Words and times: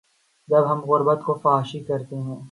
جب 0.47 0.71
ہم 0.71 0.79
غربت 0.81 1.23
کو 1.25 1.33
فحاشی 1.33 1.79
کہتے 1.79 2.15
ہیں۔ 2.15 2.39